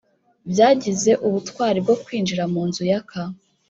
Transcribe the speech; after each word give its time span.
byagize 0.51 1.11
ubutwari 1.27 1.79
bwo 1.83 1.95
kwinjira 2.03 2.43
munzu 2.53 2.81
yaka. 2.91 3.21